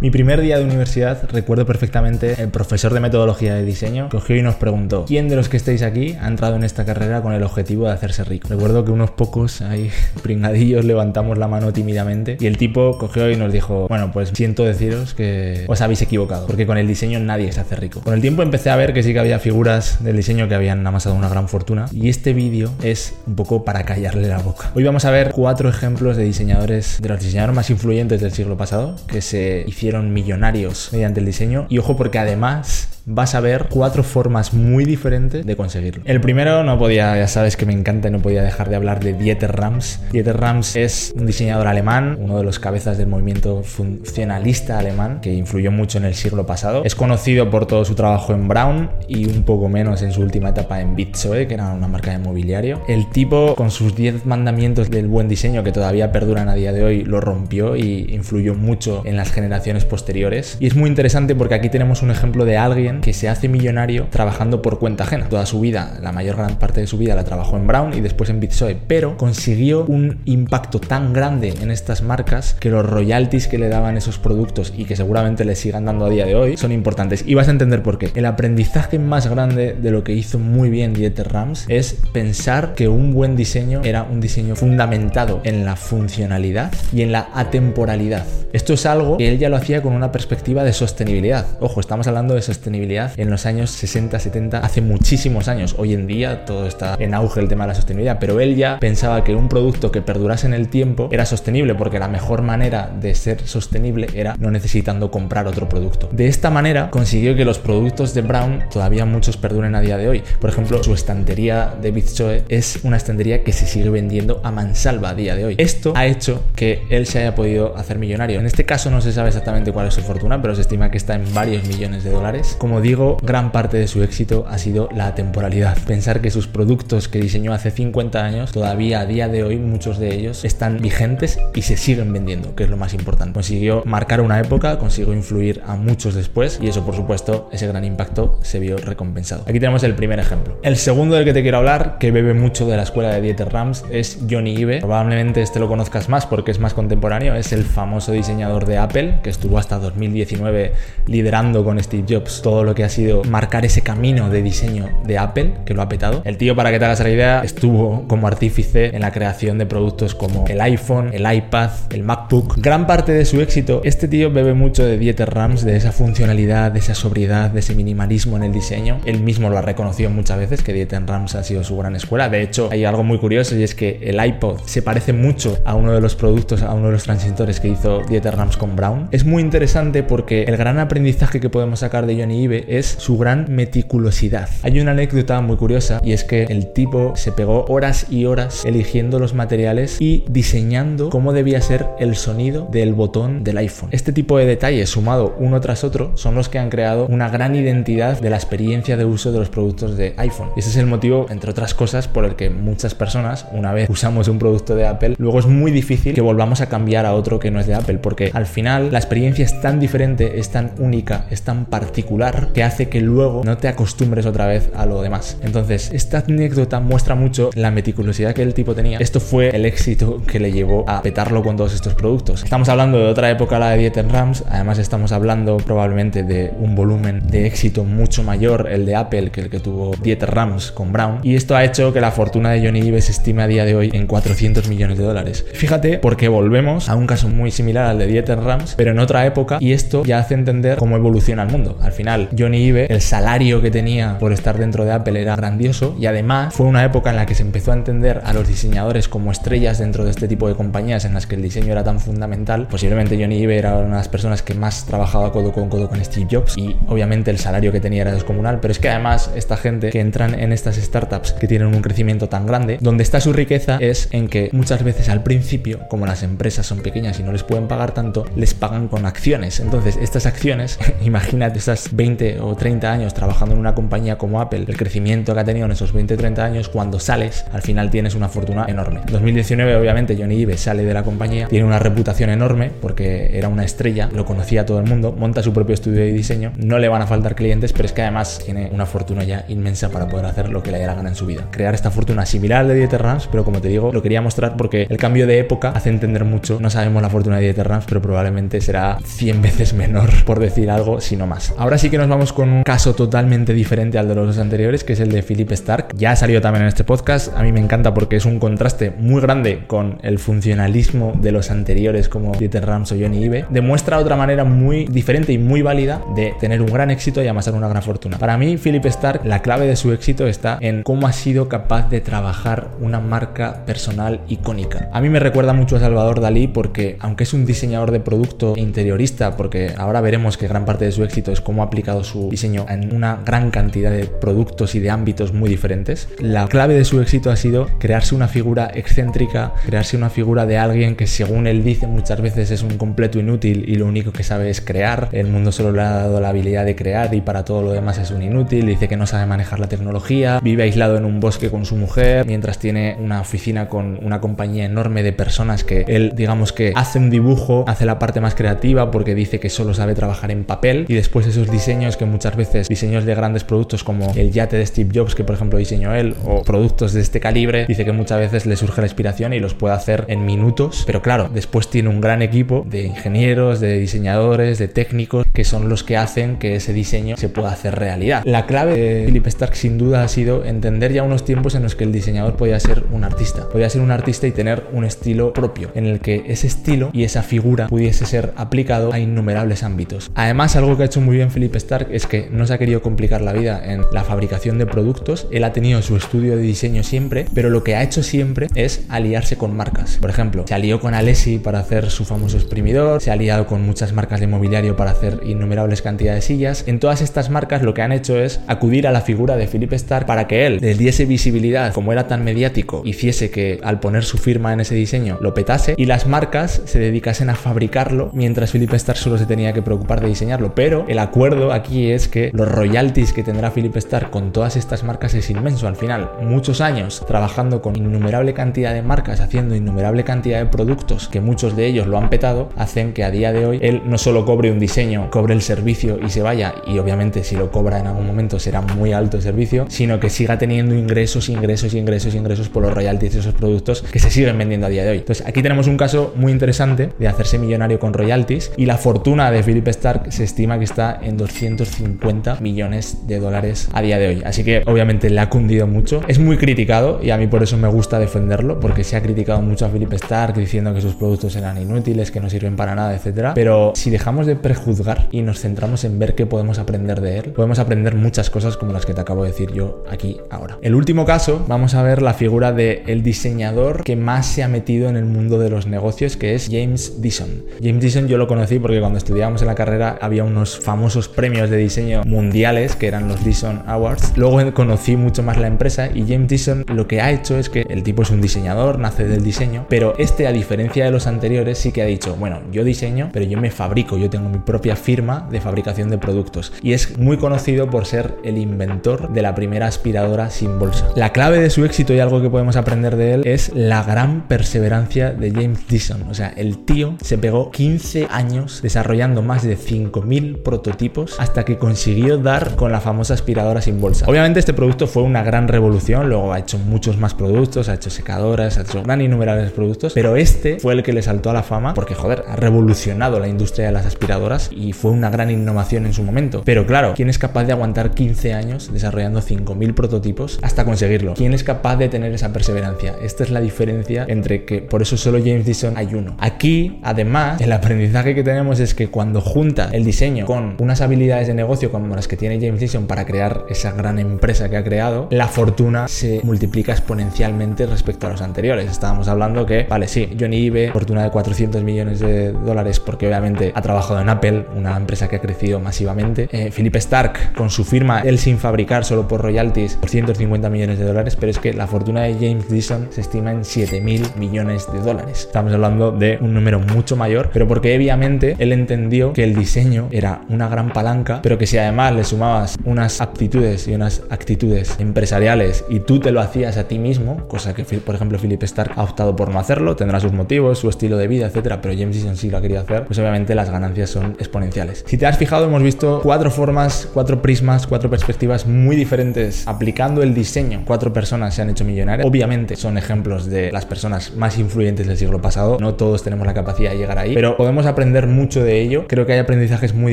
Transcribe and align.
Mi 0.00 0.10
primer 0.10 0.40
día 0.40 0.56
de 0.56 0.64
universidad 0.64 1.28
recuerdo 1.30 1.66
perfectamente 1.66 2.40
el 2.40 2.48
profesor 2.48 2.94
de 2.94 3.00
metodología 3.00 3.54
de 3.54 3.66
diseño 3.66 4.08
cogió 4.08 4.34
y 4.34 4.40
nos 4.40 4.54
preguntó 4.54 5.04
¿Quién 5.06 5.28
de 5.28 5.36
los 5.36 5.50
que 5.50 5.58
estáis 5.58 5.82
aquí 5.82 6.16
ha 6.18 6.26
entrado 6.26 6.56
en 6.56 6.64
esta 6.64 6.86
carrera 6.86 7.20
con 7.20 7.34
el 7.34 7.42
objetivo 7.42 7.84
de 7.84 7.92
hacerse 7.92 8.24
rico? 8.24 8.48
Recuerdo 8.48 8.82
que 8.82 8.92
unos 8.92 9.10
pocos 9.10 9.60
ahí 9.60 9.90
pringadillos 10.22 10.86
levantamos 10.86 11.36
la 11.36 11.48
mano 11.48 11.74
tímidamente 11.74 12.38
y 12.40 12.46
el 12.46 12.56
tipo 12.56 12.96
cogió 12.96 13.30
y 13.30 13.36
nos 13.36 13.52
dijo 13.52 13.88
bueno 13.88 14.10
pues 14.10 14.30
siento 14.32 14.64
deciros 14.64 15.12
que 15.12 15.66
os 15.68 15.82
habéis 15.82 16.00
equivocado 16.00 16.46
porque 16.46 16.66
con 16.66 16.78
el 16.78 16.88
diseño 16.88 17.20
nadie 17.20 17.52
se 17.52 17.60
hace 17.60 17.76
rico. 17.76 18.00
Con 18.00 18.14
el 18.14 18.22
tiempo 18.22 18.40
empecé 18.40 18.70
a 18.70 18.76
ver 18.76 18.94
que 18.94 19.02
sí 19.02 19.12
que 19.12 19.20
había 19.20 19.38
figuras 19.38 20.02
del 20.02 20.16
diseño 20.16 20.48
que 20.48 20.54
habían 20.54 20.86
amasado 20.86 21.14
una 21.14 21.28
gran 21.28 21.46
fortuna 21.46 21.84
y 21.92 22.08
este 22.08 22.32
vídeo 22.32 22.70
es 22.82 23.16
un 23.26 23.36
poco 23.36 23.64
para 23.64 23.84
callarle 23.84 24.28
la 24.28 24.38
boca. 24.38 24.70
Hoy 24.74 24.82
vamos 24.82 25.04
a 25.04 25.10
ver 25.10 25.32
cuatro 25.32 25.68
ejemplos 25.68 26.16
de 26.16 26.24
diseñadores, 26.24 27.02
de 27.02 27.08
los 27.10 27.20
diseñadores 27.20 27.54
más 27.54 27.68
influyentes 27.68 28.22
del 28.22 28.32
siglo 28.32 28.56
pasado 28.56 28.96
que 29.06 29.20
se 29.20 29.62
hicieron 29.66 29.89
millonarios 29.98 30.90
mediante 30.92 31.20
el 31.20 31.26
diseño. 31.26 31.66
Y 31.68 31.78
ojo 31.78 31.96
porque 31.96 32.18
además 32.18 32.99
vas 33.10 33.34
a 33.34 33.40
ver 33.40 33.66
cuatro 33.68 34.04
formas 34.04 34.54
muy 34.54 34.84
diferentes 34.84 35.44
de 35.44 35.56
conseguirlo. 35.56 36.02
El 36.06 36.20
primero 36.20 36.62
no 36.62 36.78
podía, 36.78 37.16
ya 37.16 37.26
sabes 37.26 37.56
que 37.56 37.66
me 37.66 37.72
encanta, 37.72 38.08
no 38.10 38.20
podía 38.20 38.42
dejar 38.42 38.70
de 38.70 38.76
hablar 38.76 39.00
de 39.00 39.12
Dieter 39.14 39.52
Rams. 39.52 40.00
Dieter 40.12 40.38
Rams 40.38 40.76
es 40.76 41.12
un 41.16 41.26
diseñador 41.26 41.66
alemán, 41.66 42.16
uno 42.20 42.38
de 42.38 42.44
los 42.44 42.58
cabezas 42.58 42.98
del 42.98 43.08
movimiento 43.08 43.62
funcionalista 43.62 44.78
alemán 44.78 45.20
que 45.20 45.34
influyó 45.34 45.72
mucho 45.72 45.98
en 45.98 46.04
el 46.04 46.14
siglo 46.14 46.46
pasado. 46.46 46.82
Es 46.84 46.94
conocido 46.94 47.50
por 47.50 47.66
todo 47.66 47.84
su 47.84 47.94
trabajo 47.94 48.32
en 48.32 48.46
Brown 48.46 48.90
y 49.08 49.26
un 49.26 49.42
poco 49.42 49.68
menos 49.68 50.02
en 50.02 50.12
su 50.12 50.22
última 50.22 50.50
etapa 50.50 50.80
en 50.80 50.94
Bitsoe, 50.94 51.48
que 51.48 51.54
era 51.54 51.72
una 51.72 51.88
marca 51.88 52.12
de 52.12 52.18
mobiliario. 52.18 52.82
El 52.88 53.10
tipo 53.10 53.54
con 53.56 53.72
sus 53.72 53.96
10 53.96 54.24
mandamientos 54.26 54.90
del 54.90 55.08
buen 55.08 55.28
diseño 55.28 55.64
que 55.64 55.72
todavía 55.72 56.12
perduran 56.12 56.48
a 56.48 56.54
día 56.54 56.72
de 56.72 56.84
hoy 56.84 57.02
lo 57.02 57.20
rompió 57.20 57.74
y 57.74 58.14
influyó 58.14 58.54
mucho 58.54 59.02
en 59.04 59.16
las 59.16 59.32
generaciones 59.32 59.84
posteriores. 59.84 60.56
Y 60.60 60.66
es 60.66 60.76
muy 60.76 60.88
interesante 60.88 61.34
porque 61.34 61.54
aquí 61.54 61.68
tenemos 61.68 62.02
un 62.02 62.12
ejemplo 62.12 62.44
de 62.44 62.56
alguien 62.56 62.99
que 63.00 63.12
se 63.12 63.28
hace 63.28 63.48
millonario 63.48 64.06
trabajando 64.10 64.62
por 64.62 64.78
cuenta 64.78 65.04
ajena. 65.04 65.28
Toda 65.28 65.46
su 65.46 65.60
vida, 65.60 65.98
la 66.02 66.12
mayor 66.12 66.36
gran 66.36 66.58
parte 66.58 66.80
de 66.80 66.86
su 66.86 66.98
vida 66.98 67.14
la 67.14 67.24
trabajó 67.24 67.56
en 67.56 67.66
Brown 67.66 67.94
y 67.94 68.00
después 68.00 68.30
en 68.30 68.40
Bitsoe, 68.40 68.76
pero 68.86 69.16
consiguió 69.16 69.84
un 69.84 70.20
impacto 70.24 70.80
tan 70.80 71.12
grande 71.12 71.54
en 71.60 71.70
estas 71.70 72.02
marcas 72.02 72.54
que 72.58 72.70
los 72.70 72.84
royalties 72.84 73.48
que 73.48 73.58
le 73.58 73.68
daban 73.68 73.96
esos 73.96 74.18
productos 74.18 74.72
y 74.76 74.84
que 74.84 74.96
seguramente 74.96 75.44
le 75.44 75.56
sigan 75.56 75.84
dando 75.84 76.06
a 76.06 76.10
día 76.10 76.26
de 76.26 76.34
hoy 76.34 76.56
son 76.56 76.72
importantes. 76.72 77.24
Y 77.26 77.34
vas 77.34 77.48
a 77.48 77.52
entender 77.52 77.82
por 77.82 77.98
qué. 77.98 78.10
El 78.14 78.26
aprendizaje 78.26 78.98
más 78.98 79.26
grande 79.28 79.76
de 79.80 79.90
lo 79.90 80.04
que 80.04 80.12
hizo 80.12 80.38
muy 80.38 80.70
bien 80.70 80.92
Dieter 80.92 81.32
Rams 81.32 81.66
es 81.68 81.96
pensar 82.12 82.74
que 82.74 82.88
un 82.88 83.12
buen 83.12 83.36
diseño 83.36 83.80
era 83.84 84.02
un 84.02 84.20
diseño 84.20 84.56
fundamentado 84.56 85.40
en 85.44 85.64
la 85.64 85.76
funcionalidad 85.76 86.72
y 86.92 87.02
en 87.02 87.12
la 87.12 87.28
atemporalidad. 87.34 88.26
Esto 88.52 88.74
es 88.74 88.86
algo 88.86 89.16
que 89.16 89.28
él 89.28 89.38
ya 89.38 89.48
lo 89.48 89.56
hacía 89.56 89.82
con 89.82 89.92
una 89.92 90.10
perspectiva 90.12 90.64
de 90.64 90.72
sostenibilidad. 90.72 91.46
Ojo, 91.60 91.80
estamos 91.80 92.06
hablando 92.06 92.34
de 92.34 92.42
sostenibilidad 92.42 92.79
en 92.80 93.30
los 93.30 93.44
años 93.44 93.70
60, 93.70 94.18
70, 94.18 94.58
hace 94.58 94.80
muchísimos 94.80 95.48
años. 95.48 95.74
Hoy 95.76 95.92
en 95.92 96.06
día 96.06 96.46
todo 96.46 96.66
está 96.66 96.96
en 96.98 97.12
auge 97.14 97.40
el 97.40 97.48
tema 97.48 97.64
de 97.64 97.68
la 97.68 97.74
sostenibilidad, 97.74 98.18
pero 98.18 98.40
él 98.40 98.56
ya 98.56 98.78
pensaba 98.80 99.22
que 99.22 99.34
un 99.34 99.48
producto 99.48 99.92
que 99.92 100.00
perdurase 100.00 100.46
en 100.46 100.54
el 100.54 100.68
tiempo 100.68 101.08
era 101.12 101.26
sostenible 101.26 101.74
porque 101.74 101.98
la 101.98 102.08
mejor 102.08 102.40
manera 102.40 102.90
de 102.98 103.14
ser 103.14 103.46
sostenible 103.46 104.08
era 104.14 104.34
no 104.38 104.50
necesitando 104.50 105.10
comprar 105.10 105.46
otro 105.46 105.68
producto. 105.68 106.08
De 106.10 106.26
esta 106.26 106.48
manera 106.48 106.90
consiguió 106.90 107.36
que 107.36 107.44
los 107.44 107.58
productos 107.58 108.14
de 108.14 108.22
Brown 108.22 108.64
todavía 108.72 109.04
muchos 109.04 109.36
perduren 109.36 109.74
a 109.74 109.80
día 109.82 109.98
de 109.98 110.08
hoy. 110.08 110.22
Por 110.40 110.48
ejemplo, 110.48 110.82
su 110.82 110.94
estantería 110.94 111.74
de 111.80 111.90
Bitchoe 111.90 112.44
es 112.48 112.80
una 112.82 112.96
estantería 112.96 113.44
que 113.44 113.52
se 113.52 113.66
sigue 113.66 113.90
vendiendo 113.90 114.40
a 114.42 114.50
mansalva 114.50 115.10
a 115.10 115.14
día 115.14 115.36
de 115.36 115.44
hoy. 115.44 115.54
Esto 115.58 115.92
ha 115.94 116.06
hecho 116.06 116.44
que 116.56 116.82
él 116.88 117.06
se 117.06 117.18
haya 117.18 117.34
podido 117.34 117.76
hacer 117.76 117.98
millonario. 117.98 118.40
En 118.40 118.46
este 118.46 118.64
caso 118.64 118.90
no 118.90 119.02
se 119.02 119.12
sabe 119.12 119.28
exactamente 119.28 119.70
cuál 119.70 119.88
es 119.88 119.94
su 119.94 120.00
fortuna, 120.00 120.40
pero 120.40 120.54
se 120.54 120.62
estima 120.62 120.90
que 120.90 120.96
está 120.96 121.14
en 121.14 121.32
varios 121.34 121.64
millones 121.64 122.04
de 122.04 122.10
dólares. 122.10 122.56
Digo, 122.78 123.16
gran 123.22 123.50
parte 123.50 123.78
de 123.78 123.88
su 123.88 124.04
éxito 124.04 124.46
ha 124.48 124.58
sido 124.58 124.88
la 124.94 125.16
temporalidad. 125.16 125.76
Pensar 125.86 126.20
que 126.20 126.30
sus 126.30 126.46
productos 126.46 127.08
que 127.08 127.18
diseñó 127.18 127.52
hace 127.52 127.70
50 127.70 128.24
años, 128.24 128.52
todavía 128.52 129.00
a 129.00 129.06
día 129.06 129.28
de 129.28 129.42
hoy 129.42 129.56
muchos 129.56 129.98
de 129.98 130.14
ellos 130.14 130.44
están 130.44 130.80
vigentes 130.80 131.38
y 131.54 131.62
se 131.62 131.76
siguen 131.76 132.12
vendiendo, 132.12 132.54
que 132.54 132.64
es 132.64 132.70
lo 132.70 132.76
más 132.76 132.94
importante. 132.94 133.32
Consiguió 133.32 133.82
marcar 133.86 134.20
una 134.20 134.38
época, 134.38 134.78
consiguió 134.78 135.12
influir 135.14 135.62
a 135.66 135.74
muchos 135.74 136.14
después 136.14 136.60
y 136.62 136.68
eso 136.68 136.84
por 136.84 136.94
supuesto, 136.94 137.48
ese 137.52 137.66
gran 137.66 137.84
impacto 137.84 138.38
se 138.42 138.60
vio 138.60 138.76
recompensado. 138.76 139.42
Aquí 139.48 139.58
tenemos 139.58 139.82
el 139.82 139.94
primer 139.94 140.18
ejemplo. 140.18 140.58
El 140.62 140.76
segundo 140.76 141.16
del 141.16 141.24
que 141.24 141.32
te 141.32 141.42
quiero 141.42 141.58
hablar, 141.58 141.98
que 141.98 142.10
bebe 142.10 142.34
mucho 142.34 142.66
de 142.66 142.76
la 142.76 142.82
escuela 142.82 143.10
de 143.10 143.20
Dieter 143.20 143.52
Rams, 143.52 143.84
es 143.90 144.20
Johnny 144.30 144.54
Ive. 144.54 144.80
Probablemente 144.80 145.42
este 145.42 145.58
lo 145.58 145.68
conozcas 145.68 146.08
más 146.08 146.26
porque 146.26 146.50
es 146.50 146.60
más 146.60 146.74
contemporáneo, 146.74 147.34
es 147.34 147.52
el 147.52 147.64
famoso 147.64 148.12
diseñador 148.12 148.66
de 148.66 148.78
Apple 148.78 149.20
que 149.22 149.30
estuvo 149.30 149.58
hasta 149.58 149.78
2019 149.78 150.72
liderando 151.06 151.64
con 151.64 151.82
Steve 151.82 152.04
Jobs 152.08 152.42
todo 152.42 152.59
lo 152.64 152.74
que 152.74 152.84
ha 152.84 152.88
sido 152.88 153.22
marcar 153.24 153.64
ese 153.64 153.82
camino 153.82 154.30
de 154.30 154.42
diseño 154.42 154.88
de 155.04 155.18
Apple, 155.18 155.54
que 155.64 155.74
lo 155.74 155.82
ha 155.82 155.88
petado. 155.88 156.22
El 156.24 156.36
tío, 156.36 156.56
para 156.56 156.70
que 156.70 156.78
te 156.78 156.84
hagas 156.84 157.00
la 157.00 157.10
idea, 157.10 157.42
estuvo 157.42 158.06
como 158.08 158.26
artífice 158.26 158.94
en 158.94 159.00
la 159.00 159.12
creación 159.12 159.58
de 159.58 159.66
productos 159.66 160.14
como 160.14 160.46
el 160.48 160.60
iPhone, 160.60 161.10
el 161.12 161.32
iPad, 161.32 161.70
el 161.90 162.02
MacBook. 162.02 162.56
Gran 162.58 162.86
parte 162.86 163.12
de 163.12 163.24
su 163.24 163.40
éxito, 163.40 163.80
este 163.84 164.08
tío 164.08 164.30
bebe 164.30 164.54
mucho 164.54 164.84
de 164.84 164.98
Dieter 164.98 165.30
Rams, 165.30 165.64
de 165.64 165.76
esa 165.76 165.92
funcionalidad, 165.92 166.72
de 166.72 166.78
esa 166.80 166.94
sobriedad, 166.94 167.50
de 167.50 167.60
ese 167.60 167.74
minimalismo 167.74 168.36
en 168.36 168.44
el 168.44 168.52
diseño. 168.52 169.00
Él 169.04 169.20
mismo 169.22 169.50
lo 169.50 169.58
ha 169.58 169.62
reconocido 169.62 170.10
muchas 170.10 170.38
veces 170.38 170.62
que 170.62 170.72
Dieter 170.72 171.06
Rams 171.06 171.34
ha 171.34 171.42
sido 171.42 171.64
su 171.64 171.76
gran 171.76 171.96
escuela. 171.96 172.28
De 172.28 172.42
hecho, 172.42 172.68
hay 172.70 172.84
algo 172.84 173.02
muy 173.02 173.18
curioso 173.18 173.56
y 173.56 173.62
es 173.62 173.74
que 173.74 174.00
el 174.02 174.24
iPod 174.24 174.60
se 174.66 174.82
parece 174.82 175.12
mucho 175.12 175.58
a 175.64 175.74
uno 175.74 175.92
de 175.92 176.00
los 176.00 176.14
productos, 176.14 176.62
a 176.62 176.72
uno 176.74 176.86
de 176.86 176.92
los 176.92 177.04
transistores 177.04 177.60
que 177.60 177.68
hizo 177.68 178.00
Dieter 178.08 178.36
Rams 178.36 178.56
con 178.56 178.76
Brown. 178.76 179.08
Es 179.10 179.24
muy 179.24 179.42
interesante 179.42 180.02
porque 180.02 180.44
el 180.44 180.56
gran 180.56 180.78
aprendizaje 180.78 181.40
que 181.40 181.48
podemos 181.48 181.80
sacar 181.80 182.06
de 182.06 182.16
Johnny 182.16 182.44
Es 182.50 182.86
su 182.98 183.16
gran 183.16 183.46
meticulosidad. 183.48 184.48
Hay 184.62 184.80
una 184.80 184.90
anécdota 184.90 185.40
muy 185.40 185.56
curiosa 185.56 186.00
y 186.02 186.12
es 186.12 186.24
que 186.24 186.44
el 186.44 186.72
tipo 186.72 187.12
se 187.16 187.32
pegó 187.32 187.64
horas 187.68 188.06
y 188.10 188.24
horas 188.24 188.64
eligiendo 188.64 189.18
los 189.18 189.34
materiales 189.34 189.96
y 190.00 190.24
diseñando 190.28 191.10
cómo 191.10 191.32
debía 191.32 191.60
ser 191.60 191.86
el 191.98 192.16
sonido 192.16 192.68
del 192.70 192.94
botón 192.94 193.44
del 193.44 193.58
iPhone. 193.58 193.90
Este 193.92 194.12
tipo 194.12 194.38
de 194.38 194.46
detalles 194.46 194.90
sumado 194.90 195.36
uno 195.38 195.60
tras 195.60 195.84
otro 195.84 196.16
son 196.16 196.34
los 196.34 196.48
que 196.48 196.58
han 196.58 196.70
creado 196.70 197.06
una 197.06 197.28
gran 197.28 197.54
identidad 197.54 198.20
de 198.20 198.30
la 198.30 198.36
experiencia 198.36 198.96
de 198.96 199.04
uso 199.04 199.32
de 199.32 199.38
los 199.38 199.48
productos 199.48 199.96
de 199.96 200.14
iPhone. 200.16 200.50
Ese 200.56 200.70
es 200.70 200.76
el 200.76 200.86
motivo, 200.86 201.26
entre 201.30 201.50
otras 201.50 201.74
cosas, 201.74 202.08
por 202.08 202.24
el 202.24 202.36
que 202.36 202.50
muchas 202.50 202.94
personas, 202.94 203.46
una 203.52 203.72
vez 203.72 203.88
usamos 203.88 204.28
un 204.28 204.38
producto 204.38 204.74
de 204.74 204.86
Apple, 204.86 205.14
luego 205.18 205.38
es 205.38 205.46
muy 205.46 205.70
difícil 205.70 206.14
que 206.14 206.20
volvamos 206.20 206.60
a 206.60 206.68
cambiar 206.68 207.06
a 207.06 207.14
otro 207.14 207.38
que 207.38 207.50
no 207.50 207.60
es 207.60 207.66
de 207.66 207.74
Apple, 207.74 207.98
porque 207.98 208.30
al 208.34 208.46
final 208.46 208.90
la 208.92 208.98
experiencia 208.98 209.44
es 209.44 209.60
tan 209.60 209.80
diferente, 209.80 210.38
es 210.38 210.50
tan 210.50 210.72
única, 210.78 211.26
es 211.30 211.42
tan 211.42 211.66
particular 211.66 212.39
que 212.48 212.62
hace 212.62 212.88
que 212.88 213.00
luego 213.00 213.42
no 213.44 213.58
te 213.58 213.68
acostumbres 213.68 214.26
otra 214.26 214.46
vez 214.46 214.70
a 214.74 214.86
lo 214.86 215.02
demás. 215.02 215.38
Entonces, 215.42 215.90
esta 215.92 216.18
anécdota 216.18 216.80
muestra 216.80 217.14
mucho 217.14 217.50
la 217.54 217.70
meticulosidad 217.70 218.34
que 218.34 218.42
el 218.42 218.54
tipo 218.54 218.74
tenía. 218.74 218.98
Esto 218.98 219.20
fue 219.20 219.50
el 219.50 219.66
éxito 219.66 220.22
que 220.26 220.40
le 220.40 220.52
llevó 220.52 220.84
a 220.88 221.02
petarlo 221.02 221.42
con 221.42 221.56
todos 221.56 221.74
estos 221.74 221.94
productos. 221.94 222.42
Estamos 222.42 222.68
hablando 222.68 222.98
de 222.98 223.06
otra 223.06 223.30
época, 223.30 223.58
la 223.58 223.70
de 223.70 223.78
Dieter 223.78 224.08
Rams. 224.08 224.44
Además, 224.48 224.78
estamos 224.78 225.12
hablando 225.12 225.58
probablemente 225.58 226.22
de 226.22 226.52
un 226.58 226.74
volumen 226.74 227.26
de 227.26 227.46
éxito 227.46 227.84
mucho 227.84 228.22
mayor, 228.22 228.68
el 228.70 228.86
de 228.86 228.96
Apple, 228.96 229.30
que 229.30 229.42
el 229.42 229.50
que 229.50 229.60
tuvo 229.60 229.92
Dieter 230.02 230.30
Rams 230.30 230.72
con 230.72 230.92
Brown. 230.92 231.20
Y 231.22 231.34
esto 231.34 231.56
ha 231.56 231.64
hecho 231.64 231.92
que 231.92 232.00
la 232.00 232.10
fortuna 232.10 232.50
de 232.50 232.64
Johnny 232.64 232.80
Ive 232.80 233.00
se 233.00 233.12
estime 233.12 233.42
a 233.42 233.46
día 233.46 233.64
de 233.64 233.74
hoy 233.74 233.90
en 233.92 234.06
400 234.06 234.68
millones 234.68 234.98
de 234.98 235.04
dólares. 235.04 235.44
Fíjate, 235.52 235.98
porque 235.98 236.28
volvemos 236.28 236.88
a 236.88 236.94
un 236.94 237.06
caso 237.06 237.28
muy 237.28 237.50
similar 237.50 237.86
al 237.86 237.98
de 237.98 238.06
Dieter 238.06 238.38
Rams, 238.40 238.74
pero 238.76 238.92
en 238.92 238.98
otra 238.98 239.26
época, 239.26 239.58
y 239.60 239.72
esto 239.72 240.02
ya 240.04 240.18
hace 240.18 240.34
entender 240.34 240.78
cómo 240.78 240.96
evoluciona 240.96 241.42
el 241.42 241.50
mundo. 241.50 241.78
Al 241.80 241.92
final, 241.92 242.28
Johnny 242.38 242.60
el 242.70 243.00
salario 243.00 243.62
que 243.62 243.70
tenía 243.70 244.18
por 244.18 244.32
estar 244.32 244.58
dentro 244.58 244.84
de 244.84 244.92
Apple 244.92 245.20
era 245.20 245.34
grandioso 245.34 245.96
y 245.98 246.06
además 246.06 246.54
fue 246.54 246.66
una 246.66 246.84
época 246.84 247.10
en 247.10 247.16
la 247.16 247.26
que 247.26 247.34
se 247.34 247.42
empezó 247.42 247.72
a 247.72 247.74
entender 247.74 248.20
a 248.24 248.32
los 248.32 248.46
diseñadores 248.46 249.08
como 249.08 249.32
estrellas 249.32 249.78
dentro 249.78 250.04
de 250.04 250.10
este 250.10 250.28
tipo 250.28 250.46
de 250.46 250.54
compañías 250.54 251.04
en 251.04 251.14
las 251.14 251.26
que 251.26 251.36
el 251.36 251.42
diseño 251.42 251.72
era 251.72 251.82
tan 251.82 252.00
fundamental. 252.00 252.66
Posiblemente 252.68 253.16
Johnny 253.18 253.38
Ive 253.38 253.58
era 253.58 253.76
una 253.78 253.86
de 253.86 253.96
las 253.96 254.08
personas 254.08 254.42
que 254.42 254.54
más 254.54 254.84
trabajaba 254.86 255.32
codo 255.32 255.52
con 255.52 255.68
codo 255.68 255.88
con 255.88 256.04
Steve 256.04 256.28
Jobs 256.30 256.56
y 256.58 256.76
obviamente 256.88 257.30
el 257.30 257.38
salario 257.38 257.72
que 257.72 257.80
tenía 257.80 258.02
era 258.02 258.12
descomunal, 258.12 258.60
pero 258.60 258.72
es 258.72 258.78
que 258.78 258.88
además 258.88 259.30
esta 259.34 259.56
gente 259.56 259.90
que 259.90 260.00
entran 260.00 260.38
en 260.38 260.52
estas 260.52 260.76
startups 260.76 261.32
que 261.32 261.48
tienen 261.48 261.68
un 261.68 261.82
crecimiento 261.82 262.28
tan 262.28 262.46
grande, 262.46 262.78
donde 262.80 263.02
está 263.02 263.20
su 263.20 263.32
riqueza 263.32 263.78
es 263.80 264.08
en 264.12 264.28
que 264.28 264.50
muchas 264.52 264.82
veces 264.82 265.08
al 265.08 265.22
principio, 265.22 265.80
como 265.88 266.06
las 266.06 266.22
empresas 266.22 266.66
son 266.66 266.80
pequeñas 266.80 267.18
y 267.20 267.22
no 267.22 267.32
les 267.32 267.42
pueden 267.42 267.68
pagar 267.68 267.92
tanto, 267.92 268.26
les 268.36 268.54
pagan 268.54 268.88
con 268.88 269.06
acciones. 269.06 269.60
Entonces, 269.60 269.96
estas 270.00 270.26
acciones, 270.26 270.78
imagínate 271.02 271.58
esas 271.58 271.94
20 271.94 272.19
20 272.20 272.40
o 272.40 272.54
30 272.54 272.92
años 272.92 273.14
trabajando 273.14 273.54
en 273.54 273.60
una 273.60 273.74
compañía 273.74 274.18
como 274.18 274.40
Apple, 274.40 274.64
el 274.66 274.76
crecimiento 274.76 275.34
que 275.34 275.40
ha 275.40 275.44
tenido 275.44 275.66
en 275.66 275.72
esos 275.72 275.92
20 275.92 276.14
o 276.14 276.16
30 276.16 276.44
años, 276.44 276.68
cuando 276.68 277.00
sales, 277.00 277.44
al 277.52 277.62
final 277.62 277.90
tienes 277.90 278.14
una 278.14 278.28
fortuna 278.28 278.66
enorme. 278.68 279.00
En 279.06 279.12
2019, 279.12 279.76
obviamente, 279.76 280.16
Johnny 280.18 280.36
Ive 280.36 280.56
sale 280.56 280.84
de 280.84 280.94
la 280.94 281.02
compañía, 281.02 281.46
tiene 281.48 281.66
una 281.66 281.78
reputación 281.78 282.30
enorme 282.30 282.70
porque 282.80 283.38
era 283.38 283.48
una 283.48 283.64
estrella, 283.64 284.08
lo 284.12 284.24
conocía 284.24 284.66
todo 284.66 284.78
el 284.78 284.86
mundo, 284.86 285.14
monta 285.16 285.42
su 285.42 285.52
propio 285.52 285.74
estudio 285.74 286.00
de 286.00 286.12
diseño, 286.12 286.52
no 286.56 286.78
le 286.78 286.88
van 286.88 287.02
a 287.02 287.06
faltar 287.06 287.34
clientes, 287.34 287.72
pero 287.72 287.86
es 287.86 287.92
que 287.92 288.02
además 288.02 288.40
tiene 288.44 288.70
una 288.72 288.86
fortuna 288.86 289.24
ya 289.24 289.44
inmensa 289.48 289.88
para 289.90 290.08
poder 290.08 290.26
hacer 290.26 290.50
lo 290.50 290.62
que 290.62 290.70
le 290.70 290.78
dé 290.78 290.86
la 290.86 290.94
gana 290.94 291.08
en 291.08 291.14
su 291.14 291.26
vida. 291.26 291.46
Crear 291.50 291.74
esta 291.74 291.90
fortuna 291.90 292.26
similar 292.26 292.60
al 292.60 292.68
de 292.68 292.74
Dieter 292.74 293.02
Rams, 293.02 293.28
pero 293.30 293.44
como 293.44 293.60
te 293.60 293.68
digo, 293.68 293.90
lo 293.92 294.02
quería 294.02 294.20
mostrar 294.20 294.56
porque 294.56 294.86
el 294.88 294.96
cambio 294.98 295.26
de 295.26 295.38
época 295.38 295.70
hace 295.70 295.88
entender 295.88 296.24
mucho. 296.24 296.58
No 296.60 296.70
sabemos 296.70 297.00
la 297.02 297.08
fortuna 297.08 297.36
de 297.36 297.44
Dieter 297.44 297.66
Rams, 297.66 297.86
pero 297.88 298.02
probablemente 298.02 298.60
será 298.60 298.98
100 299.02 299.42
veces 299.42 299.72
menor, 299.72 300.10
por 300.24 300.38
decir 300.38 300.70
algo, 300.70 301.00
si 301.00 301.16
no 301.16 301.26
más. 301.26 301.54
Ahora 301.56 301.78
sí 301.78 301.88
que 301.88 301.98
nos 301.98 302.09
vamos 302.10 302.32
con 302.32 302.50
un 302.50 302.62
caso 302.64 302.94
totalmente 302.94 303.54
diferente 303.54 303.98
al 303.98 304.08
de 304.08 304.14
los 304.14 304.38
anteriores, 304.38 304.84
que 304.84 304.92
es 304.94 305.00
el 305.00 305.10
de 305.10 305.22
Philip 305.22 305.50
Stark. 305.52 305.94
Ya 305.96 306.10
ha 306.10 306.16
salido 306.16 306.40
también 306.40 306.62
en 306.62 306.68
este 306.68 306.84
podcast. 306.84 307.32
A 307.36 307.42
mí 307.42 307.52
me 307.52 307.60
encanta 307.60 307.94
porque 307.94 308.16
es 308.16 308.26
un 308.26 308.38
contraste 308.38 308.90
muy 308.90 309.20
grande 309.20 309.64
con 309.66 309.98
el 310.02 310.18
funcionalismo 310.18 311.12
de 311.20 311.32
los 311.32 311.50
anteriores 311.50 312.08
como 312.08 312.32
Dieter 312.32 312.66
Rams 312.66 312.92
o 312.92 312.96
Johnny 313.00 313.24
Ive. 313.24 313.46
Demuestra 313.48 313.98
otra 313.98 314.16
manera 314.16 314.44
muy 314.44 314.86
diferente 314.86 315.32
y 315.32 315.38
muy 315.38 315.62
válida 315.62 316.02
de 316.16 316.34
tener 316.40 316.60
un 316.60 316.72
gran 316.72 316.90
éxito 316.90 317.22
y 317.22 317.28
amasar 317.28 317.54
una 317.54 317.68
gran 317.68 317.82
fortuna. 317.82 318.18
Para 318.18 318.36
mí, 318.36 318.56
Philip 318.56 318.84
Stark, 318.86 319.24
la 319.24 319.40
clave 319.40 319.66
de 319.66 319.76
su 319.76 319.92
éxito 319.92 320.26
está 320.26 320.58
en 320.60 320.82
cómo 320.82 321.06
ha 321.06 321.12
sido 321.12 321.48
capaz 321.48 321.88
de 321.88 322.00
trabajar 322.00 322.68
una 322.80 323.00
marca 323.00 323.64
personal 323.66 324.20
icónica. 324.28 324.90
A 324.92 325.00
mí 325.00 325.08
me 325.08 325.20
recuerda 325.20 325.52
mucho 325.52 325.76
a 325.76 325.80
Salvador 325.80 326.20
Dalí 326.20 326.48
porque, 326.48 326.96
aunque 327.00 327.24
es 327.24 327.32
un 327.32 327.46
diseñador 327.46 327.92
de 327.92 328.00
producto 328.00 328.54
interiorista, 328.56 329.36
porque 329.36 329.72
ahora 329.76 330.00
veremos 330.00 330.36
que 330.36 330.48
gran 330.48 330.64
parte 330.64 330.84
de 330.84 330.92
su 330.92 331.04
éxito 331.04 331.30
es 331.30 331.40
cómo 331.40 331.62
ha 331.62 331.70
su 332.04 332.30
diseño 332.30 332.66
en 332.68 332.94
una 332.94 333.20
gran 333.24 333.50
cantidad 333.50 333.90
de 333.90 334.06
productos 334.06 334.74
y 334.74 334.80
de 334.80 334.90
ámbitos 334.90 335.32
muy 335.32 335.50
diferentes, 335.50 336.08
la 336.18 336.46
clave 336.46 336.74
de 336.74 336.84
su 336.84 337.00
éxito 337.00 337.30
ha 337.30 337.36
sido 337.36 337.68
crearse 337.78 338.14
una 338.14 338.28
figura 338.28 338.70
excéntrica, 338.74 339.54
crearse 339.66 339.96
una 339.96 340.10
figura 340.10 340.46
de 340.46 340.58
alguien 340.58 340.96
que 340.96 341.06
según 341.06 341.46
él 341.46 341.64
dice 341.64 341.86
muchas 341.86 342.20
veces 342.20 342.50
es 342.50 342.62
un 342.62 342.76
completo 342.76 343.18
inútil 343.18 343.64
y 343.66 343.74
lo 343.74 343.86
único 343.86 344.12
que 344.12 344.22
sabe 344.22 344.50
es 344.50 344.60
crear. 344.60 345.08
El 345.12 345.26
mundo 345.26 345.52
solo 345.52 345.72
le 345.72 345.82
ha 345.82 345.90
dado 345.90 346.20
la 346.20 346.30
habilidad 346.30 346.64
de 346.64 346.76
crear 346.76 347.14
y 347.14 347.20
para 347.20 347.44
todo 347.44 347.62
lo 347.62 347.72
demás 347.72 347.98
es 347.98 348.10
un 348.10 348.22
inútil. 348.22 348.66
Dice 348.66 348.88
que 348.88 348.96
no 348.96 349.06
sabe 349.06 349.26
manejar 349.26 349.60
la 349.60 349.68
tecnología, 349.68 350.40
vive 350.42 350.62
aislado 350.62 350.96
en 350.96 351.04
un 351.04 351.20
bosque 351.20 351.50
con 351.50 351.64
su 351.64 351.76
mujer, 351.76 352.26
mientras 352.26 352.58
tiene 352.58 352.96
una 353.00 353.20
oficina 353.20 353.68
con 353.68 353.98
una 354.02 354.20
compañía 354.20 354.64
enorme 354.64 355.02
de 355.02 355.12
personas 355.12 355.64
que 355.64 355.84
él, 355.88 356.12
digamos 356.14 356.52
que 356.52 356.72
hace 356.74 356.98
un 356.98 357.10
dibujo, 357.10 357.64
hace 357.66 357.86
la 357.86 357.98
parte 357.98 358.20
más 358.20 358.34
creativa 358.34 358.90
porque 358.90 359.14
dice 359.14 359.40
que 359.40 359.48
solo 359.48 359.74
sabe 359.74 359.94
trabajar 359.94 360.30
en 360.30 360.44
papel 360.44 360.86
y 360.88 360.94
después 360.94 361.26
esos 361.26 361.50
diseños 361.50 361.79
que 361.80 362.04
muchas 362.04 362.36
veces, 362.36 362.68
diseños 362.68 363.06
de 363.06 363.14
grandes 363.14 363.42
productos 363.42 363.82
como 363.82 364.12
el 364.14 364.32
yate 364.32 364.58
de 364.58 364.66
Steve 364.66 364.90
Jobs 364.94 365.14
que 365.14 365.24
por 365.24 365.34
ejemplo 365.34 365.58
diseñó 365.58 365.94
él 365.94 366.14
o 366.26 366.42
productos 366.42 366.92
de 366.92 367.00
este 367.00 367.20
calibre, 367.20 367.64
dice 367.66 367.86
que 367.86 367.92
muchas 367.92 368.18
veces 368.18 368.44
le 368.44 368.54
surge 368.56 368.82
la 368.82 368.86
inspiración 368.86 369.32
y 369.32 369.40
los 369.40 369.54
puede 369.54 369.74
hacer 369.74 370.04
en 370.08 370.26
minutos, 370.26 370.84
pero 370.86 371.00
claro, 371.00 371.30
después 371.32 371.68
tiene 371.68 371.88
un 371.88 372.02
gran 372.02 372.20
equipo 372.20 372.66
de 372.68 372.84
ingenieros, 372.84 373.60
de 373.60 373.78
diseñadores, 373.78 374.58
de 374.58 374.68
técnicos 374.68 375.26
que 375.32 375.44
son 375.44 375.70
los 375.70 375.82
que 375.82 375.96
hacen 375.96 376.38
que 376.38 376.56
ese 376.56 376.74
diseño 376.74 377.16
se 377.16 377.30
pueda 377.30 377.50
hacer 377.50 377.76
realidad. 377.76 378.22
La 378.26 378.44
clave 378.44 378.76
de 378.76 379.06
Philip 379.06 379.26
Stark 379.28 379.54
sin 379.54 379.78
duda 379.78 380.02
ha 380.02 380.08
sido 380.08 380.44
entender 380.44 380.92
ya 380.92 381.02
unos 381.02 381.24
tiempos 381.24 381.54
en 381.54 381.62
los 381.62 381.74
que 381.76 381.84
el 381.84 381.92
diseñador 381.92 382.36
podía 382.36 382.60
ser 382.60 382.84
un 382.92 383.04
artista, 383.04 383.48
podía 383.48 383.70
ser 383.70 383.80
un 383.80 383.90
artista 383.90 384.26
y 384.26 384.32
tener 384.32 384.64
un 384.72 384.84
estilo 384.84 385.32
propio, 385.32 385.70
en 385.74 385.86
el 385.86 386.00
que 386.00 386.24
ese 386.26 386.46
estilo 386.46 386.90
y 386.92 387.04
esa 387.04 387.22
figura 387.22 387.68
pudiese 387.68 388.04
ser 388.04 388.34
aplicado 388.36 388.92
a 388.92 388.98
innumerables 388.98 389.62
ámbitos. 389.62 390.10
Además, 390.14 390.56
algo 390.56 390.76
que 390.76 390.82
ha 390.82 390.86
hecho 390.86 391.00
muy 391.00 391.16
bien 391.16 391.30
Philip 391.30 391.54
Stark 391.56 391.69
es 391.90 392.06
que 392.06 392.28
no 392.30 392.46
se 392.46 392.54
ha 392.54 392.58
querido 392.58 392.82
complicar 392.82 393.20
la 393.22 393.32
vida 393.32 393.62
en 393.64 393.82
la 393.92 394.02
fabricación 394.02 394.58
de 394.58 394.66
productos, 394.66 395.28
él 395.30 395.44
ha 395.44 395.52
tenido 395.52 395.80
su 395.82 395.96
estudio 395.96 396.36
de 396.36 396.42
diseño 396.42 396.82
siempre, 396.82 397.26
pero 397.34 397.48
lo 397.48 397.62
que 397.62 397.76
ha 397.76 397.82
hecho 397.82 398.02
siempre 398.02 398.48
es 398.54 398.84
aliarse 398.88 399.36
con 399.36 399.56
marcas. 399.56 399.98
Por 400.00 400.10
ejemplo, 400.10 400.44
se 400.46 400.54
alió 400.54 400.80
con 400.80 400.94
Alessi 400.94 401.38
para 401.38 401.60
hacer 401.60 401.90
su 401.90 402.04
famoso 402.04 402.36
exprimidor, 402.36 403.00
se 403.00 403.10
ha 403.10 403.14
aliado 403.14 403.46
con 403.46 403.62
muchas 403.62 403.92
marcas 403.92 404.20
de 404.20 404.26
mobiliario 404.26 404.76
para 404.76 404.90
hacer 404.90 405.20
innumerables 405.24 405.82
cantidades 405.82 406.24
de 406.24 406.34
sillas. 406.34 406.64
En 406.66 406.80
todas 406.80 407.02
estas 407.02 407.30
marcas 407.30 407.62
lo 407.62 407.72
que 407.74 407.82
han 407.82 407.92
hecho 407.92 408.18
es 408.18 408.40
acudir 408.48 408.88
a 408.88 408.92
la 408.92 409.00
figura 409.00 409.36
de 409.36 409.46
Philip 409.46 409.72
Stark 409.74 410.06
para 410.06 410.26
que 410.26 410.46
él 410.46 410.58
les 410.60 410.76
diese 410.76 411.04
visibilidad, 411.04 411.72
como 411.72 411.92
era 411.92 412.08
tan 412.08 412.24
mediático, 412.24 412.82
hiciese 412.84 413.30
que 413.30 413.60
al 413.62 413.78
poner 413.78 414.04
su 414.04 414.18
firma 414.18 414.52
en 414.52 414.60
ese 414.60 414.74
diseño 414.74 415.18
lo 415.20 415.34
petase 415.34 415.74
y 415.76 415.84
las 415.84 416.06
marcas 416.06 416.62
se 416.64 416.78
dedicasen 416.78 417.30
a 417.30 417.36
fabricarlo 417.36 418.10
mientras 418.12 418.50
Philip 418.50 418.72
Stark 418.74 418.98
solo 418.98 419.18
se 419.18 419.26
tenía 419.26 419.52
que 419.52 419.62
preocupar 419.62 420.00
de 420.00 420.08
diseñarlo. 420.08 420.54
Pero 420.54 420.84
el 420.88 420.98
acuerdo 420.98 421.52
aquí 421.60 421.90
es 421.90 422.08
que 422.08 422.30
los 422.32 422.50
royalties 422.50 423.12
que 423.12 423.22
tendrá 423.22 423.50
Philip 423.50 423.76
Stark 423.76 424.10
con 424.10 424.32
todas 424.32 424.56
estas 424.56 424.82
marcas 424.82 425.14
es 425.14 425.30
inmenso. 425.30 425.68
Al 425.68 425.76
final, 425.76 426.10
muchos 426.22 426.60
años 426.60 427.04
trabajando 427.06 427.62
con 427.62 427.76
innumerable 427.76 428.34
cantidad 428.34 428.74
de 428.74 428.82
marcas, 428.82 429.20
haciendo 429.20 429.54
innumerable 429.54 430.04
cantidad 430.04 430.38
de 430.38 430.46
productos 430.46 431.08
que 431.08 431.20
muchos 431.20 431.56
de 431.56 431.66
ellos 431.66 431.86
lo 431.86 431.98
han 431.98 432.10
petado, 432.10 432.48
hacen 432.56 432.92
que 432.92 433.04
a 433.04 433.10
día 433.10 433.32
de 433.32 433.46
hoy 433.46 433.58
él 433.62 433.82
no 433.86 433.98
solo 433.98 434.24
cobre 434.24 434.50
un 434.50 434.58
diseño, 434.58 435.10
cobre 435.10 435.34
el 435.34 435.42
servicio 435.42 435.98
y 436.04 436.10
se 436.10 436.22
vaya, 436.22 436.54
y 436.66 436.78
obviamente 436.78 437.24
si 437.24 437.36
lo 437.36 437.50
cobra 437.50 437.78
en 437.78 437.86
algún 437.86 438.06
momento 438.06 438.38
será 438.38 438.60
muy 438.60 438.92
alto 438.92 439.16
el 439.16 439.22
servicio, 439.22 439.66
sino 439.68 440.00
que 440.00 440.10
siga 440.10 440.38
teniendo 440.38 440.74
ingresos, 440.74 441.28
ingresos, 441.28 441.74
ingresos, 441.74 442.14
ingresos 442.14 442.48
por 442.48 442.62
los 442.62 442.72
royalties 442.72 443.14
de 443.14 443.20
esos 443.20 443.34
productos 443.34 443.82
que 443.82 443.98
se 443.98 444.10
siguen 444.10 444.38
vendiendo 444.38 444.66
a 444.66 444.70
día 444.70 444.84
de 444.84 444.90
hoy. 444.90 444.98
Entonces 444.98 445.26
aquí 445.26 445.42
tenemos 445.42 445.66
un 445.66 445.76
caso 445.76 446.12
muy 446.16 446.32
interesante 446.32 446.90
de 446.98 447.08
hacerse 447.08 447.38
millonario 447.38 447.78
con 447.78 447.92
royalties 447.92 448.52
y 448.56 448.66
la 448.66 448.78
fortuna 448.78 449.30
de 449.30 449.42
Philip 449.42 449.68
Stark 449.68 450.12
se 450.12 450.24
estima 450.24 450.58
que 450.58 450.64
está 450.64 450.98
en 451.02 451.16
250 451.56 452.40
millones 452.40 453.06
de 453.06 453.18
dólares 453.18 453.68
a 453.72 453.82
día 453.82 453.98
de 453.98 454.08
hoy. 454.08 454.22
Así 454.24 454.44
que 454.44 454.62
obviamente 454.66 455.10
le 455.10 455.20
ha 455.20 455.28
cundido 455.28 455.66
mucho. 455.66 456.02
Es 456.08 456.18
muy 456.18 456.36
criticado 456.36 457.00
y 457.02 457.10
a 457.10 457.16
mí 457.16 457.26
por 457.26 457.42
eso 457.42 457.56
me 457.56 457.68
gusta 457.68 457.98
defenderlo 457.98 458.60
porque 458.60 458.84
se 458.84 458.96
ha 458.96 459.02
criticado 459.02 459.40
mucho 459.42 459.66
a 459.66 459.68
Philip 459.68 459.92
Stark 459.94 460.34
diciendo 460.34 460.74
que 460.74 460.80
sus 460.80 460.94
productos 460.94 461.36
eran 461.36 461.60
inútiles, 461.60 462.10
que 462.10 462.20
no 462.20 462.30
sirven 462.30 462.56
para 462.56 462.74
nada, 462.74 462.94
etcétera. 462.94 463.34
Pero 463.34 463.72
si 463.74 463.90
dejamos 463.90 464.26
de 464.26 464.36
prejuzgar 464.36 465.08
y 465.10 465.22
nos 465.22 465.40
centramos 465.40 465.84
en 465.84 465.98
ver 465.98 466.14
qué 466.14 466.26
podemos 466.26 466.58
aprender 466.58 467.00
de 467.00 467.18
él, 467.18 467.32
podemos 467.32 467.58
aprender 467.58 467.94
muchas 467.94 468.30
cosas 468.30 468.56
como 468.56 468.72
las 468.72 468.86
que 468.86 468.94
te 468.94 469.00
acabo 469.00 469.22
de 469.22 469.30
decir 469.30 469.52
yo 469.52 469.84
aquí 469.88 470.18
ahora. 470.30 470.58
El 470.62 470.74
último 470.74 471.04
caso, 471.04 471.44
vamos 471.48 471.74
a 471.74 471.82
ver 471.82 472.02
la 472.02 472.14
figura 472.14 472.52
del 472.52 472.82
el 472.86 473.02
diseñador 473.02 473.84
que 473.84 473.96
más 473.96 474.26
se 474.26 474.42
ha 474.42 474.48
metido 474.48 474.88
en 474.88 474.96
el 474.96 475.04
mundo 475.04 475.38
de 475.38 475.50
los 475.50 475.66
negocios, 475.66 476.16
que 476.16 476.34
es 476.34 476.48
James 476.50 477.00
Dixon. 477.00 477.44
James 477.62 477.82
Dixon 477.82 478.08
yo 478.08 478.18
lo 478.18 478.26
conocí 478.26 478.58
porque 478.58 478.80
cuando 478.80 478.98
estudiábamos 478.98 479.42
en 479.42 479.48
la 479.48 479.54
carrera 479.54 479.98
había 480.00 480.24
unos 480.24 480.58
famosos 480.58 481.08
premios 481.08 481.39
de 481.48 481.56
diseño 481.56 482.02
mundiales 482.04 482.76
que 482.76 482.88
eran 482.88 483.08
los 483.08 483.24
Dixon 483.24 483.62
Awards. 483.66 484.12
Luego 484.16 484.52
conocí 484.52 484.96
mucho 484.96 485.22
más 485.22 485.38
la 485.38 485.46
empresa 485.46 485.88
y 485.94 486.06
James 486.06 486.28
Dixon 486.28 486.64
lo 486.68 486.86
que 486.86 487.00
ha 487.00 487.10
hecho 487.10 487.38
es 487.38 487.48
que 487.48 487.62
el 487.70 487.82
tipo 487.82 488.02
es 488.02 488.10
un 488.10 488.20
diseñador, 488.20 488.78
nace 488.78 489.06
del 489.06 489.22
diseño, 489.22 489.66
pero 489.68 489.94
este 489.98 490.26
a 490.26 490.32
diferencia 490.32 490.84
de 490.84 490.90
los 490.90 491.06
anteriores 491.06 491.58
sí 491.58 491.72
que 491.72 491.82
ha 491.82 491.86
dicho, 491.86 492.16
bueno, 492.16 492.40
yo 492.52 492.64
diseño, 492.64 493.10
pero 493.12 493.24
yo 493.24 493.40
me 493.40 493.50
fabrico, 493.50 493.96
yo 493.96 494.10
tengo 494.10 494.28
mi 494.28 494.38
propia 494.38 494.76
firma 494.76 495.28
de 495.30 495.40
fabricación 495.40 495.88
de 495.90 495.98
productos 495.98 496.52
y 496.62 496.72
es 496.72 496.98
muy 496.98 497.16
conocido 497.16 497.70
por 497.70 497.86
ser 497.86 498.14
el 498.24 498.36
inventor 498.36 499.12
de 499.12 499.22
la 499.22 499.34
primera 499.34 499.66
aspiradora 499.66 500.30
sin 500.30 500.58
bolsa. 500.58 500.88
La 500.96 501.12
clave 501.12 501.40
de 501.40 501.50
su 501.50 501.64
éxito 501.64 501.94
y 501.94 502.00
algo 502.00 502.20
que 502.20 502.30
podemos 502.30 502.56
aprender 502.56 502.96
de 502.96 503.14
él 503.14 503.22
es 503.26 503.52
la 503.54 503.82
gran 503.82 504.26
perseverancia 504.26 505.12
de 505.12 505.30
James 505.30 505.66
Dixon. 505.68 506.02
O 506.10 506.14
sea, 506.14 506.32
el 506.36 506.58
tío 506.64 506.96
se 507.02 507.18
pegó 507.18 507.50
15 507.50 508.08
años 508.10 508.60
desarrollando 508.62 509.22
más 509.22 509.42
de 509.42 509.56
5.000 509.56 510.42
prototipos 510.42 511.18
hasta 511.18 511.29
que 511.30 511.58
consiguió 511.58 512.18
dar 512.18 512.56
con 512.56 512.72
la 512.72 512.80
famosa 512.80 513.14
aspiradora 513.14 513.60
sin 513.62 513.80
bolsa. 513.80 514.06
Obviamente 514.08 514.40
este 514.40 514.52
producto 514.52 514.86
fue 514.86 515.02
una 515.02 515.22
gran 515.22 515.48
revolución, 515.48 516.08
luego 516.08 516.32
ha 516.32 516.38
hecho 516.38 516.58
muchos 516.58 516.98
más 516.98 517.14
productos, 517.14 517.68
ha 517.68 517.74
hecho 517.74 517.90
secadoras, 517.90 518.58
ha 518.58 518.62
hecho 518.62 518.82
gran 518.82 519.00
innumerables 519.00 519.52
productos, 519.52 519.92
pero 519.94 520.16
este 520.16 520.58
fue 520.58 520.74
el 520.74 520.82
que 520.82 520.92
le 520.92 521.02
saltó 521.02 521.30
a 521.30 521.32
la 521.32 521.42
fama 521.42 521.74
porque, 521.74 521.94
joder, 521.94 522.24
ha 522.28 522.36
revolucionado 522.36 523.20
la 523.20 523.28
industria 523.28 523.66
de 523.66 523.72
las 523.72 523.86
aspiradoras 523.86 524.50
y 524.52 524.72
fue 524.72 524.90
una 524.90 525.10
gran 525.10 525.30
innovación 525.30 525.86
en 525.86 525.94
su 525.94 526.02
momento. 526.02 526.42
Pero 526.44 526.66
claro, 526.66 526.94
¿quién 526.96 527.08
es 527.08 527.18
capaz 527.18 527.44
de 527.44 527.52
aguantar 527.52 527.92
15 527.92 528.34
años 528.34 528.72
desarrollando 528.72 529.20
5.000 529.20 529.74
prototipos 529.74 530.38
hasta 530.42 530.64
conseguirlo? 530.64 531.14
¿Quién 531.14 531.32
es 531.32 531.44
capaz 531.44 531.76
de 531.76 531.88
tener 531.88 532.12
esa 532.12 532.32
perseverancia? 532.32 532.96
Esta 533.02 533.24
es 533.24 533.30
la 533.30 533.40
diferencia 533.40 534.04
entre 534.08 534.44
que 534.44 534.62
por 534.62 534.82
eso 534.82 534.96
solo 534.96 535.18
James 535.18 535.46
Dixon 535.46 535.76
hay 535.76 535.94
uno. 535.94 536.16
Aquí, 536.18 536.80
además, 536.82 537.40
el 537.40 537.52
aprendizaje 537.52 538.14
que 538.14 538.22
tenemos 538.22 538.60
es 538.60 538.74
que 538.74 538.88
cuando 538.88 539.20
junta 539.20 539.70
el 539.72 539.84
diseño 539.84 540.26
con 540.26 540.56
unas 540.58 540.80
habilidades 540.80 541.19
de 541.26 541.34
negocio 541.34 541.70
como 541.70 541.94
las 541.94 542.08
que 542.08 542.16
tiene 542.16 542.38
James 542.40 542.60
Dixon 542.60 542.86
para 542.86 543.04
crear 543.04 543.44
esa 543.48 543.72
gran 543.72 543.98
empresa 543.98 544.48
que 544.48 544.56
ha 544.56 544.64
creado, 544.64 545.08
la 545.10 545.28
fortuna 545.28 545.88
se 545.88 546.20
multiplica 546.22 546.72
exponencialmente 546.72 547.66
respecto 547.66 548.06
a 548.06 548.10
los 548.10 548.22
anteriores. 548.22 548.70
Estábamos 548.70 549.08
hablando 549.08 549.46
que, 549.46 549.66
vale, 549.68 549.88
sí, 549.88 550.16
Johnny 550.18 550.38
Ive, 550.38 550.72
fortuna 550.72 551.04
de 551.04 551.10
400 551.10 551.62
millones 551.62 552.00
de 552.00 552.32
dólares 552.32 552.80
porque 552.80 553.06
obviamente 553.06 553.52
ha 553.54 553.62
trabajado 553.62 554.00
en 554.00 554.08
Apple, 554.08 554.46
una 554.56 554.76
empresa 554.76 555.08
que 555.08 555.16
ha 555.16 555.20
crecido 555.20 555.60
masivamente. 555.60 556.28
Eh, 556.32 556.50
Philip 556.54 556.76
Stark, 556.76 557.34
con 557.34 557.50
su 557.50 557.64
firma, 557.64 558.00
él 558.00 558.18
sin 558.18 558.38
fabricar, 558.38 558.84
solo 558.84 559.08
por 559.08 559.20
royalties, 559.22 559.76
por 559.76 559.88
150 559.88 560.48
millones 560.50 560.78
de 560.78 560.84
dólares, 560.84 561.16
pero 561.16 561.30
es 561.30 561.38
que 561.38 561.52
la 561.52 561.66
fortuna 561.66 562.02
de 562.02 562.14
James 562.14 562.48
Dyson 562.48 562.88
se 562.90 563.00
estima 563.00 563.32
en 563.32 563.44
7 563.44 563.80
mil 563.80 564.06
millones 564.16 564.70
de 564.72 564.80
dólares. 564.80 565.24
Estamos 565.26 565.52
hablando 565.52 565.92
de 565.92 566.18
un 566.20 566.34
número 566.34 566.60
mucho 566.60 566.96
mayor, 566.96 567.30
pero 567.32 567.46
porque 567.46 567.76
obviamente 567.76 568.36
él 568.38 568.52
entendió 568.52 569.12
que 569.12 569.24
el 569.24 569.34
diseño 569.34 569.88
era 569.90 570.22
una 570.28 570.48
gran 570.48 570.72
palanca, 570.72 571.09
pero 571.22 571.38
que 571.38 571.46
si 571.46 571.58
además 571.58 571.94
le 571.94 572.04
sumabas 572.04 572.56
unas 572.64 573.00
aptitudes 573.00 573.66
y 573.68 573.74
unas 573.74 574.02
actitudes 574.10 574.76
empresariales 574.78 575.64
y 575.68 575.80
tú 575.80 576.00
te 576.00 576.12
lo 576.12 576.20
hacías 576.20 576.56
a 576.56 576.68
ti 576.68 576.78
mismo, 576.78 577.26
cosa 577.28 577.54
que 577.54 577.64
por 577.64 577.94
ejemplo 577.94 578.18
Philip 578.18 578.42
Stark 578.44 578.72
ha 578.76 578.82
optado 578.82 579.16
por 579.16 579.30
no 579.30 579.38
hacerlo, 579.38 579.76
tendrá 579.76 580.00
sus 580.00 580.12
motivos, 580.12 580.58
su 580.58 580.68
estilo 580.68 580.96
de 580.96 581.08
vida, 581.08 581.26
etcétera, 581.26 581.60
pero 581.60 581.74
James 581.76 581.96
Dyson 581.96 582.16
sí 582.16 582.30
lo 582.30 582.38
ha 582.38 582.40
querido 582.40 582.60
hacer, 582.60 582.84
pues 582.86 582.98
obviamente 582.98 583.34
las 583.34 583.50
ganancias 583.50 583.90
son 583.90 584.16
exponenciales. 584.18 584.84
Si 584.86 584.96
te 584.96 585.06
has 585.06 585.18
fijado, 585.18 585.46
hemos 585.46 585.62
visto 585.62 586.00
cuatro 586.02 586.30
formas, 586.30 586.88
cuatro 586.92 587.22
prismas, 587.22 587.66
cuatro 587.66 587.90
perspectivas 587.90 588.46
muy 588.46 588.76
diferentes 588.76 589.46
aplicando 589.46 590.02
el 590.02 590.14
diseño. 590.14 590.62
Cuatro 590.66 590.92
personas 590.92 591.34
se 591.34 591.42
han 591.42 591.50
hecho 591.50 591.64
millonarias. 591.64 592.06
Obviamente 592.06 592.56
son 592.56 592.78
ejemplos 592.78 593.26
de 593.26 593.52
las 593.52 593.66
personas 593.66 594.14
más 594.16 594.38
influyentes 594.38 594.86
del 594.86 594.96
siglo 594.96 595.20
pasado. 595.20 595.58
No 595.60 595.74
todos 595.74 596.02
tenemos 596.02 596.26
la 596.26 596.34
capacidad 596.34 596.70
de 596.72 596.78
llegar 596.78 596.98
ahí, 596.98 597.14
pero 597.14 597.36
podemos 597.36 597.66
aprender 597.66 598.06
mucho 598.06 598.42
de 598.42 598.60
ello. 598.60 598.86
Creo 598.88 599.06
que 599.06 599.12
hay 599.12 599.18
aprendizajes 599.18 599.74
muy 599.74 599.92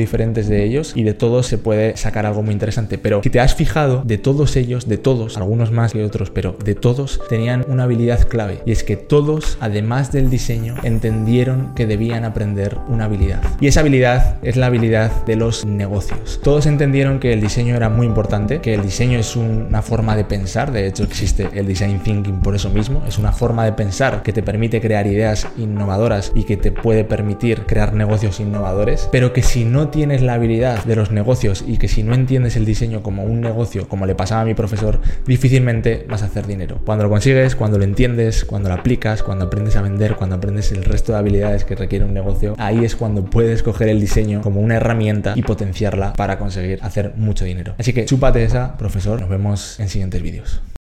diferentes 0.00 0.48
de 0.48 0.64
ellos 0.64 0.92
y 0.98 1.04
de 1.04 1.14
todos 1.14 1.46
se 1.46 1.58
puede 1.58 1.96
sacar 1.96 2.26
algo 2.26 2.42
muy 2.42 2.52
interesante. 2.52 2.98
Pero 2.98 3.22
si 3.22 3.30
te 3.30 3.38
has 3.38 3.54
fijado, 3.54 4.02
de 4.04 4.18
todos 4.18 4.56
ellos, 4.56 4.88
de 4.88 4.98
todos, 4.98 5.36
algunos 5.36 5.70
más 5.70 5.92
que 5.92 6.02
otros, 6.02 6.30
pero 6.30 6.56
de 6.64 6.74
todos 6.74 7.20
tenían 7.28 7.64
una 7.68 7.84
habilidad 7.84 8.26
clave 8.26 8.62
y 8.66 8.72
es 8.72 8.82
que 8.82 8.96
todos, 8.96 9.58
además 9.60 10.10
del 10.10 10.28
diseño, 10.28 10.74
entendieron 10.82 11.72
que 11.76 11.86
debían 11.86 12.24
aprender 12.24 12.76
una 12.88 13.04
habilidad. 13.04 13.40
Y 13.60 13.68
esa 13.68 13.80
habilidad 13.80 14.38
es 14.42 14.56
la 14.56 14.66
habilidad 14.66 15.24
de 15.24 15.36
los 15.36 15.64
negocios. 15.64 16.40
Todos 16.42 16.66
entendieron 16.66 17.20
que 17.20 17.32
el 17.32 17.40
diseño 17.40 17.76
era 17.76 17.88
muy 17.88 18.04
importante, 18.04 18.60
que 18.60 18.74
el 18.74 18.82
diseño 18.82 19.20
es 19.20 19.36
una 19.36 19.82
forma 19.82 20.16
de 20.16 20.24
pensar, 20.24 20.72
de 20.72 20.88
hecho 20.88 21.04
existe 21.04 21.48
el 21.54 21.68
design 21.68 22.00
thinking 22.00 22.40
por 22.40 22.56
eso 22.56 22.70
mismo, 22.70 23.04
es 23.06 23.18
una 23.18 23.30
forma 23.30 23.64
de 23.64 23.72
pensar 23.72 24.24
que 24.24 24.32
te 24.32 24.42
permite 24.42 24.80
crear 24.80 25.06
ideas 25.06 25.46
innovadoras 25.56 26.32
y 26.34 26.42
que 26.42 26.56
te 26.56 26.72
puede 26.72 27.04
permitir 27.04 27.66
crear 27.66 27.92
negocios 27.92 28.40
innovadores, 28.40 29.08
pero 29.12 29.32
que 29.32 29.42
si 29.42 29.64
no 29.64 29.90
tienes 29.90 30.22
la 30.22 30.34
habilidad 30.34 30.87
de 30.88 30.96
los 30.96 31.12
negocios 31.12 31.64
y 31.66 31.78
que 31.78 31.86
si 31.86 32.02
no 32.02 32.14
entiendes 32.14 32.56
el 32.56 32.64
diseño 32.64 33.02
como 33.02 33.24
un 33.24 33.40
negocio, 33.40 33.88
como 33.88 34.06
le 34.06 34.14
pasaba 34.14 34.40
a 34.40 34.44
mi 34.44 34.54
profesor, 34.54 35.00
difícilmente 35.26 36.06
vas 36.08 36.22
a 36.22 36.26
hacer 36.26 36.46
dinero. 36.46 36.80
Cuando 36.84 37.04
lo 37.04 37.10
consigues, 37.10 37.54
cuando 37.54 37.78
lo 37.78 37.84
entiendes, 37.84 38.44
cuando 38.44 38.68
lo 38.68 38.74
aplicas, 38.74 39.22
cuando 39.22 39.44
aprendes 39.44 39.76
a 39.76 39.82
vender, 39.82 40.16
cuando 40.16 40.36
aprendes 40.36 40.72
el 40.72 40.84
resto 40.84 41.12
de 41.12 41.18
habilidades 41.18 41.64
que 41.64 41.76
requiere 41.76 42.04
un 42.04 42.14
negocio, 42.14 42.54
ahí 42.58 42.84
es 42.84 42.96
cuando 42.96 43.24
puedes 43.24 43.62
coger 43.62 43.88
el 43.88 44.00
diseño 44.00 44.40
como 44.40 44.60
una 44.60 44.76
herramienta 44.76 45.34
y 45.36 45.42
potenciarla 45.42 46.14
para 46.14 46.38
conseguir 46.38 46.78
hacer 46.82 47.12
mucho 47.16 47.44
dinero. 47.44 47.74
Así 47.78 47.92
que 47.92 48.04
chúpate 48.04 48.42
esa, 48.42 48.76
profesor. 48.76 49.20
Nos 49.20 49.28
vemos 49.28 49.78
en 49.78 49.88
siguientes 49.88 50.22
vídeos. 50.22 50.60